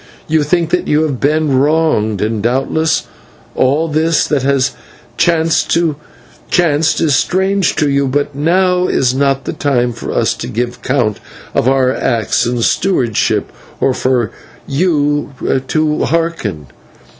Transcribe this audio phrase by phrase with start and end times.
[0.27, 3.03] You think that you have been wronged, and, doubtless,
[3.53, 4.71] all this that has
[5.15, 5.71] chanced
[6.59, 11.19] is strange to you, but now is not the time for us to give count
[11.53, 14.31] of our acts and stewardship, or for
[14.67, 15.33] you
[15.67, 16.65] to hearken.